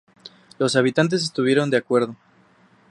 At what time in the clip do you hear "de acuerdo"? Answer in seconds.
1.69-2.15